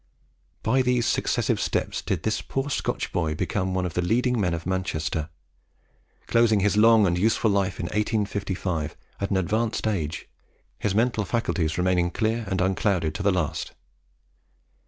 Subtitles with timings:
[0.63, 4.55] By these successive steps did this poor Scotch boy become one of the leading men
[4.55, 5.29] of Manchester,
[6.25, 10.27] closing his long and useful life in 1855 at an advanced age,
[10.79, 13.73] his mental faculties remaining clear and unclouded to the last.